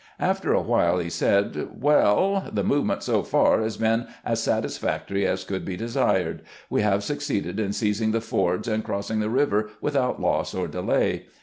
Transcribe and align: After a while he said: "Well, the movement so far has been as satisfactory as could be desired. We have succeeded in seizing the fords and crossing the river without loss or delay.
After 0.19 0.51
a 0.51 0.63
while 0.63 0.97
he 0.97 1.11
said: 1.11 1.69
"Well, 1.79 2.49
the 2.51 2.63
movement 2.63 3.03
so 3.03 3.21
far 3.21 3.61
has 3.61 3.77
been 3.77 4.07
as 4.25 4.41
satisfactory 4.41 5.27
as 5.27 5.43
could 5.43 5.63
be 5.63 5.77
desired. 5.77 6.41
We 6.71 6.81
have 6.81 7.03
succeeded 7.03 7.59
in 7.59 7.71
seizing 7.71 8.09
the 8.09 8.19
fords 8.19 8.67
and 8.67 8.83
crossing 8.83 9.19
the 9.19 9.29
river 9.29 9.69
without 9.79 10.19
loss 10.19 10.55
or 10.55 10.67
delay. 10.67 11.27